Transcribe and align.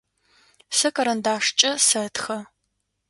Сэ 0.77 0.87
карандашкӏэ 0.95 1.71
сэтхэ. 1.87 2.37